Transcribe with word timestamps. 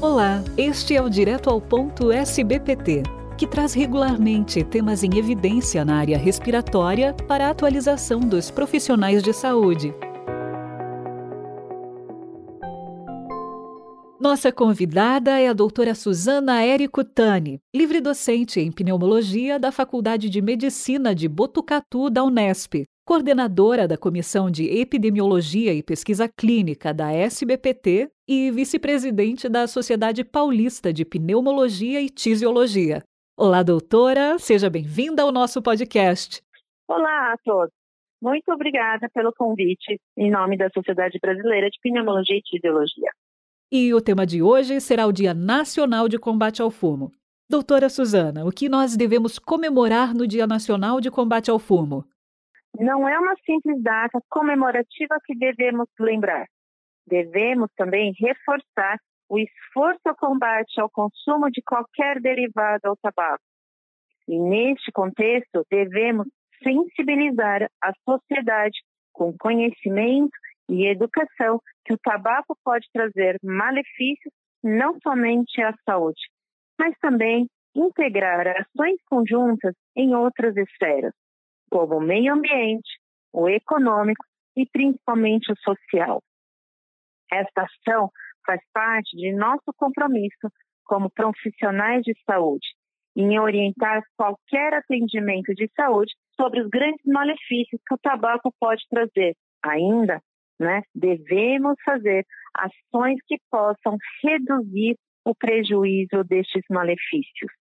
Olá, 0.00 0.44
este 0.56 0.94
é 0.94 1.02
o 1.02 1.10
Direto 1.10 1.50
ao 1.50 1.60
Ponto 1.60 2.12
SBPT, 2.12 3.02
que 3.36 3.48
traz 3.48 3.74
regularmente 3.74 4.62
temas 4.62 5.02
em 5.02 5.18
evidência 5.18 5.84
na 5.84 5.96
área 5.96 6.16
respiratória 6.16 7.12
para 7.26 7.48
a 7.48 7.50
atualização 7.50 8.20
dos 8.20 8.48
profissionais 8.48 9.24
de 9.24 9.32
saúde. 9.32 9.92
Nossa 14.20 14.52
convidada 14.52 15.40
é 15.40 15.48
a 15.48 15.52
doutora 15.52 15.96
Suzana 15.96 16.62
Érico 16.62 17.02
Tani, 17.02 17.60
livre 17.74 18.00
docente 18.00 18.60
em 18.60 18.70
pneumologia 18.70 19.58
da 19.58 19.72
Faculdade 19.72 20.30
de 20.30 20.40
Medicina 20.40 21.12
de 21.12 21.26
Botucatu 21.26 22.08
da 22.08 22.22
Unesp, 22.22 22.84
coordenadora 23.04 23.88
da 23.88 23.96
Comissão 23.96 24.48
de 24.48 24.64
Epidemiologia 24.64 25.74
e 25.74 25.82
Pesquisa 25.82 26.28
Clínica 26.28 26.94
da 26.94 27.10
SBPT 27.10 28.12
e 28.28 28.50
vice-presidente 28.50 29.48
da 29.48 29.66
Sociedade 29.66 30.22
Paulista 30.22 30.92
de 30.92 31.02
Pneumologia 31.02 32.02
e 32.02 32.10
Tisiologia. 32.10 33.02
Olá, 33.34 33.62
doutora, 33.62 34.38
seja 34.38 34.68
bem-vinda 34.68 35.22
ao 35.22 35.32
nosso 35.32 35.62
podcast. 35.62 36.42
Olá 36.86 37.32
a 37.32 37.38
todos. 37.42 37.72
Muito 38.20 38.52
obrigada 38.52 39.08
pelo 39.14 39.32
convite 39.32 39.98
em 40.14 40.30
nome 40.30 40.58
da 40.58 40.68
Sociedade 40.68 41.18
Brasileira 41.22 41.70
de 41.70 41.78
Pneumologia 41.80 42.36
e 42.36 42.42
Tisiologia. 42.42 43.10
E 43.72 43.94
o 43.94 44.00
tema 44.00 44.26
de 44.26 44.42
hoje 44.42 44.78
será 44.80 45.06
o 45.06 45.12
Dia 45.12 45.32
Nacional 45.32 46.06
de 46.06 46.18
Combate 46.18 46.60
ao 46.60 46.70
Fumo. 46.70 47.10
Doutora 47.48 47.88
Suzana, 47.88 48.44
o 48.44 48.52
que 48.52 48.68
nós 48.68 48.94
devemos 48.94 49.38
comemorar 49.38 50.12
no 50.12 50.26
Dia 50.26 50.46
Nacional 50.46 51.00
de 51.00 51.10
Combate 51.10 51.50
ao 51.50 51.58
Fumo? 51.58 52.04
Não 52.78 53.08
é 53.08 53.18
uma 53.18 53.34
simples 53.46 53.82
data 53.82 54.20
comemorativa 54.28 55.16
que 55.24 55.34
devemos 55.34 55.88
lembrar. 55.98 56.46
Devemos 57.08 57.70
também 57.76 58.12
reforçar 58.18 58.98
o 59.28 59.38
esforço 59.38 60.00
ao 60.06 60.16
combate 60.16 60.80
ao 60.80 60.90
consumo 60.90 61.50
de 61.50 61.62
qualquer 61.62 62.20
derivado 62.20 62.88
ao 62.88 62.96
tabaco. 62.96 63.42
E 64.26 64.38
neste 64.38 64.92
contexto, 64.92 65.64
devemos 65.70 66.26
sensibilizar 66.62 67.68
a 67.82 67.92
sociedade 68.04 68.78
com 69.12 69.36
conhecimento 69.38 70.36
e 70.68 70.86
educação 70.86 71.60
que 71.84 71.94
o 71.94 71.98
tabaco 71.98 72.56
pode 72.62 72.86
trazer 72.92 73.38
malefícios 73.42 74.32
não 74.62 74.98
somente 75.02 75.62
à 75.62 75.74
saúde, 75.84 76.20
mas 76.78 76.94
também 77.00 77.48
integrar 77.74 78.46
ações 78.48 79.00
conjuntas 79.06 79.74
em 79.96 80.14
outras 80.14 80.56
esferas, 80.56 81.12
como 81.70 81.96
o 81.96 82.00
meio 82.00 82.34
ambiente, 82.34 82.98
o 83.32 83.48
econômico 83.48 84.24
e 84.56 84.66
principalmente 84.66 85.52
o 85.52 85.56
social. 85.56 86.20
Esta 87.32 87.62
ação 87.62 88.10
faz 88.46 88.60
parte 88.72 89.16
de 89.16 89.32
nosso 89.32 89.72
compromisso 89.76 90.50
como 90.84 91.10
profissionais 91.10 92.02
de 92.02 92.14
saúde 92.24 92.66
em 93.14 93.38
orientar 93.38 94.02
qualquer 94.16 94.74
atendimento 94.74 95.52
de 95.54 95.68
saúde 95.76 96.14
sobre 96.34 96.62
os 96.62 96.68
grandes 96.68 97.04
malefícios 97.04 97.80
que 97.86 97.94
o 97.94 97.98
tabaco 97.98 98.54
pode 98.60 98.82
trazer. 98.88 99.34
Ainda, 99.64 100.22
né, 100.58 100.82
devemos 100.94 101.74
fazer 101.84 102.24
ações 102.54 103.18
que 103.26 103.36
possam 103.50 103.96
reduzir 104.22 104.96
o 105.24 105.34
prejuízo 105.34 106.22
destes 106.24 106.62
malefícios. 106.70 107.52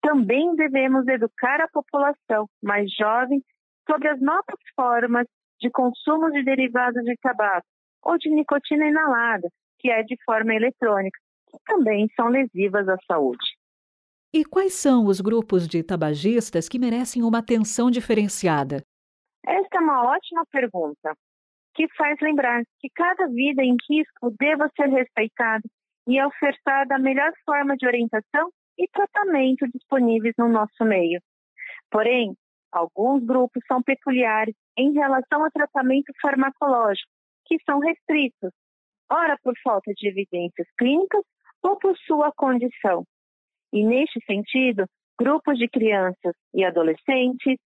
Também 0.00 0.54
devemos 0.54 1.08
educar 1.08 1.60
a 1.60 1.68
população 1.68 2.46
mais 2.62 2.92
jovem 2.94 3.42
sobre 3.90 4.08
as 4.08 4.20
novas 4.20 4.60
formas 4.76 5.26
de 5.58 5.70
consumo 5.70 6.30
de 6.30 6.44
derivados 6.44 7.02
de 7.02 7.16
tabaco 7.16 7.66
ou 8.02 8.18
de 8.18 8.30
nicotina 8.30 8.86
inalada, 8.86 9.48
que 9.78 9.90
é 9.90 10.02
de 10.02 10.16
forma 10.24 10.54
eletrônica, 10.54 11.18
que 11.50 11.58
também 11.66 12.08
são 12.16 12.28
lesivas 12.28 12.88
à 12.88 12.96
saúde. 13.06 13.44
E 14.32 14.44
quais 14.44 14.74
são 14.74 15.06
os 15.06 15.20
grupos 15.20 15.66
de 15.66 15.82
tabagistas 15.82 16.68
que 16.68 16.78
merecem 16.78 17.22
uma 17.22 17.38
atenção 17.38 17.90
diferenciada? 17.90 18.84
Esta 19.46 19.78
é 19.78 19.80
uma 19.80 20.04
ótima 20.04 20.44
pergunta, 20.52 21.14
que 21.74 21.88
faz 21.96 22.18
lembrar 22.20 22.62
que 22.80 22.90
cada 22.94 23.26
vida 23.28 23.62
em 23.62 23.76
risco 23.88 24.34
deva 24.38 24.70
ser 24.76 24.88
respeitada 24.88 25.62
e 26.06 26.22
ofertada 26.22 26.96
a 26.96 26.98
melhor 26.98 27.32
forma 27.46 27.76
de 27.76 27.86
orientação 27.86 28.50
e 28.78 28.86
tratamento 28.88 29.66
disponíveis 29.72 30.34
no 30.36 30.48
nosso 30.48 30.84
meio. 30.84 31.20
Porém, 31.90 32.34
alguns 32.72 33.24
grupos 33.24 33.62
são 33.66 33.82
peculiares 33.82 34.54
em 34.76 34.92
relação 34.92 35.44
ao 35.44 35.50
tratamento 35.50 36.12
farmacológico, 36.20 37.10
que 37.48 37.56
são 37.64 37.80
restritos, 37.80 38.52
ora 39.10 39.36
por 39.42 39.54
falta 39.64 39.92
de 39.96 40.08
evidências 40.08 40.68
clínicas 40.78 41.22
ou 41.62 41.76
por 41.78 41.96
sua 41.98 42.30
condição. 42.32 43.04
E 43.72 43.84
neste 43.84 44.20
sentido, 44.24 44.84
grupos 45.18 45.58
de 45.58 45.68
crianças 45.68 46.34
e 46.54 46.64
adolescentes, 46.64 47.58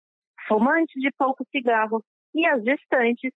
fumantes 0.49 1.01
de 1.01 1.11
pouco 1.19 1.45
cigarro 1.51 2.03
e 2.35 2.47
as 2.47 2.63
gestantes 2.65 3.31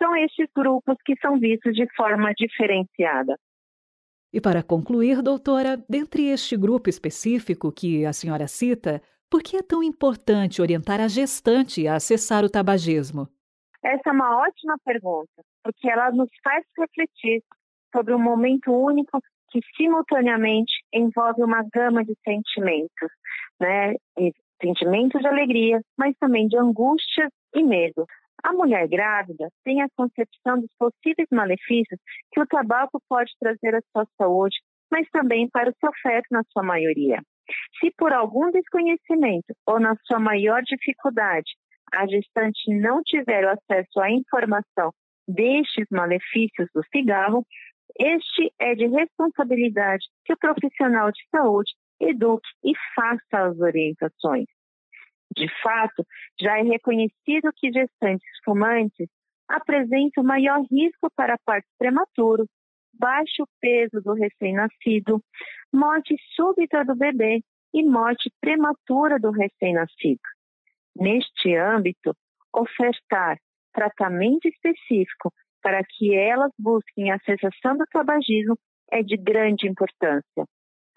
são 0.00 0.14
estes 0.16 0.48
grupos 0.54 0.96
que 1.04 1.14
são 1.20 1.38
vistos 1.38 1.74
de 1.74 1.86
forma 1.94 2.32
diferenciada. 2.36 3.36
E 4.32 4.40
para 4.40 4.62
concluir, 4.62 5.22
doutora, 5.22 5.76
dentre 5.88 6.26
este 6.28 6.56
grupo 6.56 6.88
específico 6.88 7.70
que 7.70 8.04
a 8.04 8.12
senhora 8.12 8.48
cita, 8.48 9.02
por 9.30 9.42
que 9.42 9.56
é 9.56 9.62
tão 9.62 9.82
importante 9.82 10.60
orientar 10.60 11.00
a 11.00 11.08
gestante 11.08 11.86
a 11.86 11.96
acessar 11.96 12.44
o 12.44 12.50
tabagismo? 12.50 13.28
Essa 13.84 14.10
é 14.10 14.12
uma 14.12 14.42
ótima 14.42 14.76
pergunta, 14.84 15.42
porque 15.64 15.90
ela 15.90 16.10
nos 16.12 16.30
faz 16.42 16.64
refletir 16.78 17.42
sobre 17.94 18.14
um 18.14 18.18
momento 18.18 18.72
único 18.72 19.20
que 19.50 19.60
simultaneamente 19.76 20.72
envolve 20.92 21.42
uma 21.42 21.62
gama 21.72 22.04
de 22.04 22.16
sentimentos, 22.24 23.10
né? 23.60 23.94
E 24.18 24.32
sentimentos 24.62 25.20
de 25.20 25.26
alegria, 25.26 25.80
mas 25.98 26.16
também 26.18 26.46
de 26.46 26.56
angústia 26.56 27.28
e 27.54 27.62
medo. 27.62 28.06
A 28.42 28.52
mulher 28.52 28.88
grávida 28.88 29.48
tem 29.64 29.82
a 29.82 29.88
concepção 29.96 30.60
dos 30.60 30.70
possíveis 30.78 31.28
malefícios 31.30 32.00
que 32.32 32.40
o 32.40 32.46
tabaco 32.46 33.00
pode 33.08 33.30
trazer 33.38 33.74
à 33.74 33.80
sua 33.92 34.06
saúde, 34.16 34.56
mas 34.90 35.08
também 35.10 35.48
para 35.48 35.70
o 35.70 35.74
seu 35.80 35.90
feto 36.02 36.26
na 36.30 36.42
sua 36.52 36.62
maioria. 36.62 37.20
Se 37.78 37.90
por 37.98 38.12
algum 38.12 38.50
desconhecimento 38.50 39.54
ou 39.66 39.78
na 39.78 39.94
sua 40.06 40.18
maior 40.18 40.62
dificuldade 40.62 41.50
a 41.92 42.06
gestante 42.06 42.74
não 42.74 43.02
tiver 43.02 43.44
acesso 43.44 44.00
à 44.00 44.10
informação 44.10 44.92
destes 45.26 45.86
malefícios 45.90 46.68
do 46.74 46.82
cigarro, 46.92 47.46
este 47.98 48.52
é 48.58 48.74
de 48.74 48.86
responsabilidade 48.86 50.04
que 50.24 50.32
o 50.32 50.38
profissional 50.38 51.10
de 51.12 51.20
saúde 51.30 51.72
eduque 52.00 52.48
e 52.64 52.72
faça 52.94 53.48
as 53.48 53.58
orientações. 53.58 54.46
De 55.36 55.48
fato, 55.62 56.04
já 56.40 56.58
é 56.58 56.62
reconhecido 56.62 57.52
que 57.56 57.72
gestantes 57.72 58.28
fumantes 58.44 59.08
apresentam 59.48 60.24
maior 60.24 60.62
risco 60.70 61.10
para 61.14 61.38
parto 61.44 61.68
prematuro, 61.78 62.46
baixo 62.92 63.46
peso 63.60 64.00
do 64.02 64.12
recém-nascido, 64.14 65.22
morte 65.72 66.16
súbita 66.34 66.84
do 66.84 66.94
bebê 66.94 67.42
e 67.72 67.82
morte 67.82 68.30
prematura 68.40 69.18
do 69.18 69.30
recém-nascido. 69.30 70.20
Neste 70.94 71.56
âmbito, 71.56 72.14
ofertar 72.54 73.38
tratamento 73.72 74.46
específico 74.46 75.32
para 75.62 75.82
que 75.84 76.14
elas 76.14 76.50
busquem 76.58 77.10
a 77.10 77.18
cessação 77.20 77.76
do 77.76 77.84
tabagismo 77.86 78.58
é 78.90 79.02
de 79.02 79.16
grande 79.16 79.66
importância. 79.66 80.44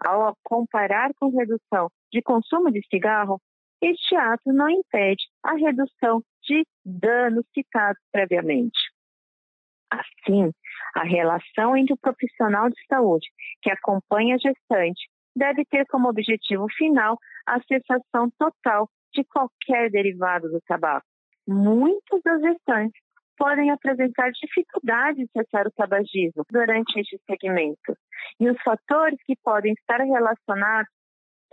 Ao 0.04 0.36
comparar 0.44 1.12
com 1.18 1.30
redução 1.30 1.90
de 2.12 2.22
consumo 2.22 2.70
de 2.72 2.86
cigarro, 2.90 3.40
este 3.82 4.16
ato 4.16 4.52
não 4.52 4.70
impede 4.70 5.24
a 5.44 5.54
redução 5.54 6.22
de 6.44 6.66
danos 6.84 7.46
citados 7.54 8.02
previamente. 8.12 8.80
Assim, 9.90 10.52
a 10.96 11.04
relação 11.04 11.78
entre 11.78 11.94
o 11.94 11.98
profissional 11.98 12.70
de 12.70 12.86
saúde 12.88 13.28
que 13.62 13.70
acompanha 13.70 14.36
a 14.36 14.40
gestante 14.40 15.08
deve 15.36 15.64
ter 15.66 15.86
como 15.86 16.10
objetivo 16.10 16.66
final 16.76 17.18
a 17.46 17.62
cessação 17.62 18.30
total 18.38 18.90
de 19.16 19.24
qualquer 19.24 19.90
derivado 19.90 20.50
do 20.50 20.62
tabaco. 20.62 21.06
Muitas 21.48 22.22
das 22.24 22.42
gestantes 22.42 23.02
podem 23.38 23.70
apresentar 23.70 24.32
dificuldade 24.32 25.24
de 25.24 25.30
cessar 25.32 25.68
o 25.68 25.72
tabagismo 25.72 26.44
durante 26.50 27.00
este 27.00 27.20
segmento. 27.30 27.98
E 28.40 28.50
os 28.50 28.62
fatores 28.62 29.20
que 29.26 29.36
podem 29.44 29.74
estar 29.74 30.00
relacionados 30.00 30.90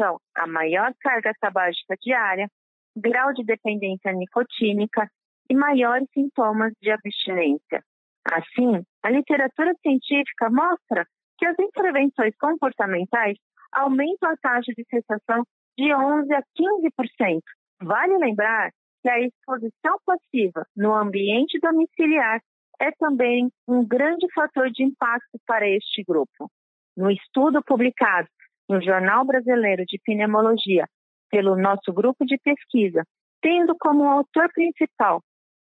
são 0.00 0.18
a 0.36 0.46
maior 0.46 0.92
carga 1.00 1.32
tabágica 1.40 1.96
diária, 2.00 2.48
grau 2.96 3.32
de 3.32 3.44
dependência 3.44 4.12
nicotínica 4.12 5.08
e 5.50 5.54
maiores 5.54 6.08
sintomas 6.14 6.72
de 6.80 6.90
abstinência. 6.90 7.82
Assim, 8.30 8.84
a 9.02 9.10
literatura 9.10 9.74
científica 9.82 10.48
mostra 10.48 11.06
que 11.38 11.46
as 11.46 11.58
intervenções 11.58 12.34
comportamentais 12.38 13.36
aumentam 13.72 14.30
a 14.30 14.36
taxa 14.36 14.72
de 14.76 14.84
cessação 14.88 15.44
de 15.76 15.94
11 15.94 16.32
a 16.34 16.42
15%. 16.42 17.40
Vale 17.82 18.18
lembrar 18.18 18.70
que 19.02 19.08
a 19.08 19.20
exposição 19.20 19.98
passiva 20.06 20.66
no 20.76 20.94
ambiente 20.94 21.58
domiciliar 21.60 22.40
é 22.80 22.90
também 22.92 23.50
um 23.66 23.86
grande 23.86 24.26
fator 24.34 24.70
de 24.70 24.84
impacto 24.84 25.38
para 25.46 25.68
este 25.68 26.02
grupo. 26.04 26.50
no 26.94 27.10
estudo 27.10 27.62
publicado 27.64 28.28
no 28.68 28.78
Jornal 28.82 29.24
Brasileiro 29.24 29.82
de 29.86 29.98
Pneumologia 30.04 30.86
pelo 31.30 31.56
nosso 31.56 31.90
grupo 31.90 32.26
de 32.26 32.36
pesquisa, 32.36 33.02
tendo 33.40 33.74
como 33.80 34.04
autor 34.04 34.52
principal 34.52 35.22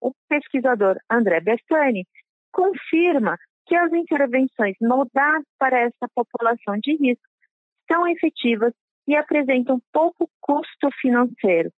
o 0.00 0.12
pesquisador 0.29 0.99
André 1.11 1.41
Bertani, 1.41 2.06
confirma 2.50 3.37
que 3.67 3.76
as 3.76 3.93
intervenções 3.93 4.75
moldadas 4.81 5.44
para 5.58 5.81
essa 5.81 6.08
população 6.14 6.79
de 6.82 6.97
risco 6.97 7.29
são 7.87 8.08
efetivas 8.08 8.73
e 9.06 9.17
apresentam 9.17 9.81
pouco 9.93 10.29
custo 10.41 10.88
financeiro. 11.00 11.70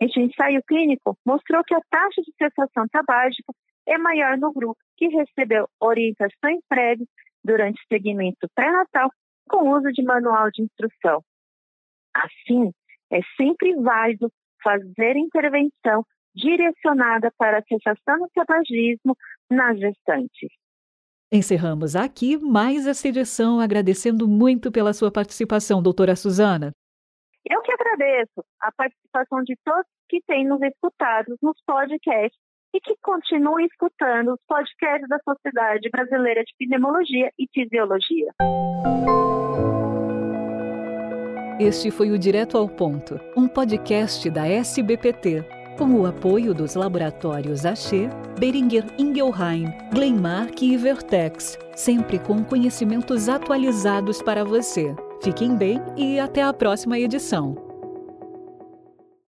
Este 0.00 0.20
ensaio 0.20 0.62
clínico 0.66 1.16
mostrou 1.24 1.62
que 1.64 1.74
a 1.74 1.80
taxa 1.88 2.20
de 2.22 2.32
cessação 2.36 2.86
tabágica 2.88 3.52
é 3.86 3.96
maior 3.96 4.36
no 4.36 4.52
grupo 4.52 4.78
que 4.96 5.08
recebeu 5.08 5.68
orientações 5.80 6.60
prévias 6.68 7.08
durante 7.44 7.80
o 7.80 7.86
segmento 7.86 8.48
pré-natal 8.54 9.10
com 9.48 9.70
uso 9.70 9.92
de 9.92 10.02
manual 10.02 10.50
de 10.50 10.62
instrução. 10.62 11.22
Assim, 12.14 12.72
é 13.12 13.20
sempre 13.36 13.74
válido 13.76 14.32
fazer 14.62 15.16
intervenção 15.16 16.04
direcionada 16.34 17.30
para 17.36 17.58
a 17.58 17.62
cessação 17.62 18.18
do 18.18 18.28
tabagismo 18.34 19.16
nas 19.50 19.78
gestantes. 19.78 20.50
Encerramos 21.34 21.96
aqui 21.96 22.36
mais 22.36 22.86
essa 22.86 23.08
edição, 23.08 23.58
agradecendo 23.58 24.28
muito 24.28 24.70
pela 24.70 24.92
sua 24.92 25.10
participação, 25.10 25.82
doutora 25.82 26.14
Suzana. 26.14 26.70
Eu 27.44 27.60
que 27.60 27.72
agradeço 27.72 28.44
a 28.60 28.70
participação 28.70 29.42
de 29.42 29.56
todos 29.64 29.84
que 30.08 30.22
têm 30.28 30.46
nos 30.46 30.62
escutado 30.62 31.36
nos 31.42 31.60
podcasts 31.66 32.38
e 32.72 32.80
que 32.80 32.94
continuem 33.02 33.66
escutando 33.66 34.34
os 34.34 34.40
podcasts 34.46 35.08
da 35.08 35.18
Sociedade 35.24 35.90
Brasileira 35.90 36.44
de 36.44 36.54
Pneumologia 36.56 37.32
e 37.36 37.48
Fisiologia. 37.52 38.30
Este 41.58 41.90
foi 41.90 42.12
o 42.12 42.18
Direto 42.18 42.56
ao 42.56 42.68
Ponto, 42.68 43.18
um 43.36 43.48
podcast 43.48 44.30
da 44.30 44.46
SBPT, 44.46 45.44
com 45.74 45.92
o 45.94 46.06
apoio 46.06 46.54
dos 46.54 46.74
laboratórios 46.74 47.66
Axê, 47.66 48.08
Beringer 48.38 48.84
Ingelheim, 48.98 49.72
Glenmark 49.92 50.62
e 50.62 50.76
Vertex, 50.76 51.58
sempre 51.74 52.18
com 52.18 52.44
conhecimentos 52.44 53.28
atualizados 53.28 54.22
para 54.22 54.44
você. 54.44 54.94
Fiquem 55.22 55.56
bem 55.56 55.80
e 55.96 56.18
até 56.20 56.42
a 56.42 56.52
próxima 56.52 56.98
edição. 56.98 57.63